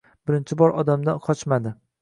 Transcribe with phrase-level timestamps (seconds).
[0.29, 1.79] Birinchi bor odamdan qochmadi.